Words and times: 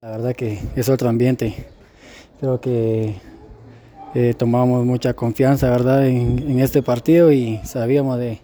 La 0.00 0.12
verdad 0.12 0.32
que 0.36 0.60
es 0.76 0.88
otro 0.88 1.08
ambiente. 1.08 1.66
Creo 2.38 2.60
que 2.60 3.16
eh, 4.14 4.32
tomamos 4.38 4.86
mucha 4.86 5.12
confianza 5.14 5.68
¿verdad? 5.70 6.06
En, 6.06 6.60
este 6.60 6.84
partido 6.84 7.32
y 7.32 7.58
sabíamos 7.64 8.16
de, 8.20 8.38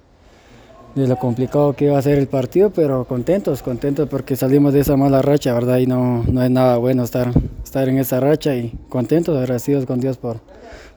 lo 0.96 1.16
complicado 1.16 1.72
que 1.74 1.84
iba 1.84 1.96
a 1.96 2.02
ser 2.02 2.18
el 2.18 2.26
partido, 2.26 2.70
pero 2.70 3.04
contentos, 3.04 3.62
contentos 3.62 4.08
porque 4.08 4.34
salimos 4.34 4.72
de 4.72 4.80
esa 4.80 4.96
mala 4.96 5.22
racha, 5.22 5.54
¿verdad? 5.54 5.78
Y 5.78 5.86
no, 5.86 6.24
no 6.24 6.42
es 6.42 6.50
nada 6.50 6.76
bueno 6.78 7.04
estar, 7.04 7.30
estar 7.62 7.88
en 7.88 7.98
esa 7.98 8.18
racha 8.18 8.56
y 8.56 8.76
contentos, 8.88 9.38
agradecidos 9.38 9.86
con 9.86 10.00
Dios 10.00 10.16
por, 10.16 10.40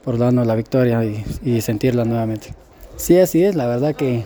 por 0.04 0.18
darnos 0.18 0.48
la 0.48 0.56
victoria 0.56 1.06
y, 1.06 1.24
y 1.44 1.62
sentirla 1.62 2.04
nuevamente. 2.04 2.56
Sí, 2.96 3.20
así 3.20 3.44
es, 3.44 3.54
la 3.54 3.68
verdad 3.68 3.96
que 3.96 4.24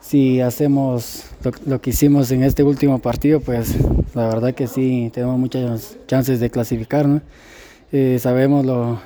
si 0.00 0.40
hacemos 0.40 1.24
lo, 1.66 1.80
que 1.80 1.90
hicimos 1.90 2.30
en 2.30 2.42
este 2.42 2.62
último 2.62 2.98
partido, 2.98 3.40
pues 3.40 3.74
la 4.14 4.28
verdad 4.28 4.54
que 4.54 4.66
sí, 4.66 5.10
tenemos 5.12 5.38
muchas 5.38 5.98
chances 6.06 6.40
de 6.40 6.50
clasificar. 6.50 7.06
¿no? 7.06 7.20
Eh, 7.92 8.18
sabemos, 8.20 8.64
lo, 8.64 9.00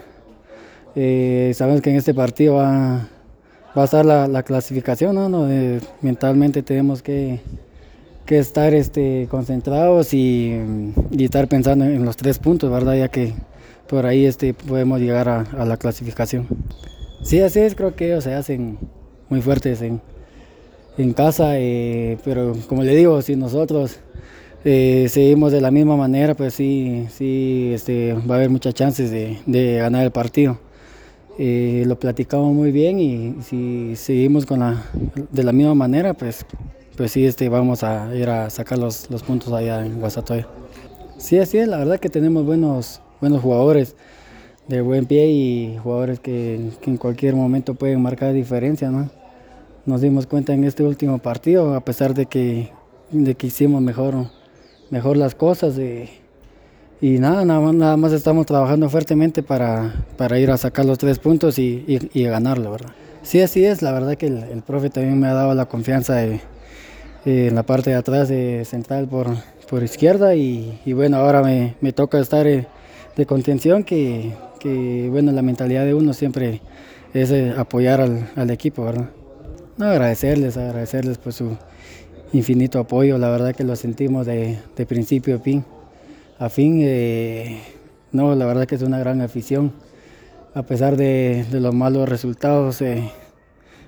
eh, 0.95 1.53
sabemos 1.55 1.81
que 1.81 1.91
en 1.91 1.97
este 1.97 2.15
partido 2.15 2.55
va, 2.55 3.09
va 3.77 3.83
a 3.83 3.84
estar 3.84 4.05
la, 4.05 4.43
clasificación, 4.43 5.15
¿no? 5.15 5.48
Mentalmente 6.03 6.62
tenemos 6.62 7.03
que, 7.03 7.41
que 8.27 8.39
estar 8.39 8.75
este, 8.75 9.27
concentrados 9.31 10.15
y, 10.15 10.59
y, 11.11 11.25
estar 11.25 11.48
pensando 11.48 11.84
en 11.84 12.05
los 12.05 12.17
tres 12.17 12.39
puntos, 12.39 12.70
¿verdad? 12.70 12.97
Ya 12.97 13.09
que 13.09 13.34
por 13.89 14.06
ahí 14.06 14.27
este, 14.27 14.55
podemos 14.55 15.01
llegar 15.01 15.29
a, 15.29 15.41
a 15.41 15.65
la 15.65 15.77
clasificación. 15.77 16.47
Sí, 17.23 17.41
así 17.41 17.61
es, 17.61 17.75
creo 17.75 17.95
que 17.97 18.06
ellos 18.06 18.25
se 18.25 18.34
hacen 18.34 18.79
muy 19.29 19.43
fuertes 19.43 19.83
en, 19.83 20.01
en 20.98 21.12
casa, 21.12 21.59
eh, 21.59 22.19
pero 22.25 22.55
como 22.69 22.83
le 22.83 22.95
digo, 22.95 23.23
si 23.23 23.37
nosotros 23.37 24.01
eh, 24.65 25.07
seguimos 25.09 25.53
de 25.53 25.61
la 25.61 25.71
misma 25.71 25.97
manera, 25.97 26.35
pues 26.35 26.55
sí, 26.55 27.07
sí 27.11 27.71
este, 27.75 28.12
va 28.12 28.35
a 28.35 28.39
haber 28.39 28.51
muchas 28.51 28.75
chances 28.75 29.11
de, 29.11 29.77
ganar 29.77 30.05
el 30.05 30.11
partido. 30.11 30.59
Eh, 31.39 31.84
lo 31.87 31.98
platicamos 31.98 32.53
muy 32.53 32.73
bien 32.73 32.98
y 32.98 33.36
si 33.42 33.95
seguimos 33.95 34.45
con 34.45 34.61
la, 34.61 34.84
de 35.31 35.45
la 35.45 35.53
misma 35.53 35.75
manera, 35.75 36.14
pues, 36.14 36.45
pues 36.97 37.12
sí, 37.12 37.25
este, 37.25 37.48
vamos 37.48 37.84
a 37.84 38.14
ir 38.17 38.29
a 38.29 38.51
sacar 38.51 38.79
los, 38.79 39.06
puntos 39.27 39.53
allá 39.53 39.84
en 39.84 40.01
Guasatoya. 40.01 40.48
Sí, 41.17 41.39
así 41.39 41.59
es, 41.59 41.69
la 41.69 41.79
verdad 41.79 41.98
que 42.01 42.09
tenemos 42.09 42.45
buenos, 42.45 43.01
buenos 43.20 43.42
jugadores 43.42 43.95
de 44.67 44.81
buen 44.83 45.06
pie 45.06 45.29
y 45.29 45.79
jugadores 45.83 46.20
que, 46.20 46.70
que 46.83 46.91
en 46.91 46.97
cualquier 46.97 47.34
momento 47.34 47.75
pueden 47.75 48.03
marcar 48.03 48.34
diferencia, 48.34 48.91
¿no? 48.91 49.09
nos 49.89 50.03
dimos 50.03 50.27
cuenta 50.27 50.53
en 50.53 50.64
este 50.64 50.84
último 50.84 51.19
partido, 51.19 51.75
a 51.75 51.81
pesar 51.81 52.12
de 52.12 52.27
que, 52.27 52.70
de 53.11 53.34
que 53.34 53.47
hicimos 53.47 53.81
mejor, 53.81 54.27
mejor 54.91 55.17
las 55.17 55.34
cosas. 55.34 55.78
Eh, 55.78 56.08
y 57.00 57.19
nada, 57.19 57.44
nada 57.44 57.61
más, 57.61 57.75
nada 57.75 57.97
más 57.97 58.12
estamos 58.12 58.47
trabajando 58.47 58.89
fuertemente 58.89 59.42
para, 59.42 59.95
para 60.17 60.39
ir 60.39 60.50
a 60.50 60.56
sacar 60.56 60.84
los 60.84 60.98
tres 60.98 61.19
puntos 61.19 61.58
y, 61.58 61.84
y, 61.86 62.25
ganarlo, 62.25 62.72
¿verdad? 62.72 62.91
Sí, 63.22 63.41
así 63.41 63.64
es, 63.64 63.83
la 63.83 63.92
verdad 63.92 64.17
que 64.17 64.27
el, 64.27 64.62
profe 64.67 64.91
también 64.91 65.19
me 65.19 65.28
ha 65.28 65.34
dado 65.34 65.55
la 65.55 65.67
confianza 65.67 66.25
en 66.25 67.55
la 67.55 67.62
parte 67.62 67.91
de 67.91 67.97
atrás 67.97 68.28
de 68.28 68.64
central 68.64 69.06
por, 69.06 69.28
por 69.69 69.83
izquierda 69.83 70.34
y, 70.34 70.80
y 70.84 70.92
bueno, 70.92 71.19
ahora 71.19 71.42
me, 71.42 71.77
me 71.80 71.92
toca 71.92 72.19
estar 72.19 72.47
eh, 72.47 72.67
de 73.17 73.27
contención 73.27 73.84
que, 73.84 74.34
que, 74.58 75.08
bueno, 75.11 75.30
la 75.30 75.42
mentalidad 75.42 75.84
de 75.84 75.95
uno 75.95 76.12
siempre 76.14 76.62
es 77.14 77.30
eh, 77.30 77.55
apoyar 77.56 78.00
al, 78.00 78.28
al 78.34 78.50
equipo, 78.50 78.84
¿verdad? 78.84 79.11
Agradecerles, 79.78 80.56
agradecerles 80.56 81.19
por 81.19 81.33
su 81.33 81.56
infinito 82.33 82.79
apoyo, 82.79 83.19
la 83.19 83.31
verdad 83.31 83.55
que 83.55 83.65
lo 83.65 83.77
sentimos 83.77 84.27
de, 84.27 84.59
principio 84.89 85.37
a 85.37 85.39
fin. 85.39 85.65
A 86.39 86.48
fin, 86.48 86.81
eh, 86.83 87.61
no, 88.12 88.35
la 88.35 88.47
verdad 88.47 88.67
que 88.67 88.75
es 88.75 88.83
una 88.83 88.98
gran 88.98 89.20
afición. 89.20 89.73
A 90.55 90.62
pesar 90.62 90.97
de, 90.97 91.45
los 91.53 91.75
malos 91.75 92.09
resultados, 92.09 92.81
eh, 92.83 93.11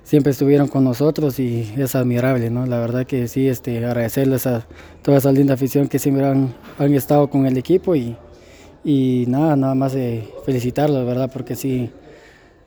siempre 0.04 0.32
estuvieron 0.32 0.68
con 0.68 0.84
nosotros 0.84 1.38
y 1.38 1.72
es 1.76 1.94
admirable, 1.94 2.50
¿no? 2.50 2.66
La 2.66 2.78
verdad 2.80 3.06
que 3.06 3.28
sí, 3.28 3.48
este, 3.48 3.84
agradecerles 3.84 4.46
a 4.46 4.66
toda 5.02 5.18
esa 5.18 5.32
linda 5.32 5.54
afición 5.54 5.88
que 5.88 5.98
siempre 5.98 6.26
han, 6.26 6.54
estado 6.94 7.28
con 7.28 7.46
el 7.46 7.56
equipo 7.56 7.94
y, 7.94 8.16
y 8.84 9.24
nada, 9.28 9.56
nada 9.56 9.74
más 9.74 9.92
de 9.92 10.28
felicitarlos, 10.44 11.06
¿verdad? 11.06 11.30
Porque 11.32 11.54
sí, 11.54 11.90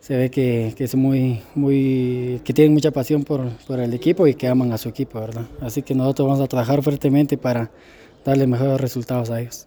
se 0.04 0.18
ve 0.18 0.30
que, 0.30 0.76
es 0.78 0.96
muy, 0.96 1.42
muy, 1.56 2.42
que 2.44 2.52
tienen 2.52 2.74
mucha 2.74 2.92
pasión 2.92 3.24
por, 3.24 3.50
por, 3.66 3.80
el 3.80 3.94
equipo 3.94 4.28
y 4.28 4.34
que 4.34 4.50
aman 4.50 4.74
a 4.74 4.78
su 4.78 4.90
equipo, 4.90 5.18
¿verdad? 5.18 5.46
Así 5.62 5.82
que 5.82 5.96
nosotros 5.96 6.28
vamos 6.28 6.44
a 6.44 6.48
trabajar 6.48 6.84
fuertemente 6.84 7.38
para 7.38 7.72
darle 8.26 8.46
mejores 8.46 8.82
resultados 8.82 9.30
a 9.30 9.40
ellos. 9.40 9.66